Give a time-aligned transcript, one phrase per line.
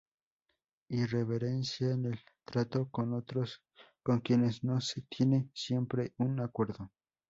[0.89, 3.61] Irreverencia en el trato con otros
[4.01, 6.89] con quienes no se tiene siempre un acuerdo.